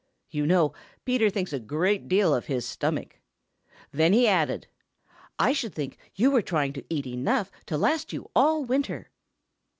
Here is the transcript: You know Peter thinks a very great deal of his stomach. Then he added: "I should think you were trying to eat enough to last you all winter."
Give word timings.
You 0.31 0.47
know 0.47 0.73
Peter 1.05 1.29
thinks 1.29 1.53
a 1.53 1.57
very 1.59 1.67
great 1.67 2.07
deal 2.07 2.33
of 2.33 2.47
his 2.47 2.65
stomach. 2.65 3.19
Then 3.91 4.13
he 4.13 4.27
added: 4.27 4.65
"I 5.37 5.53
should 5.53 5.75
think 5.75 5.95
you 6.15 6.31
were 6.31 6.41
trying 6.41 6.73
to 6.73 6.85
eat 6.89 7.05
enough 7.05 7.51
to 7.67 7.77
last 7.77 8.11
you 8.11 8.27
all 8.35 8.65
winter." 8.65 9.11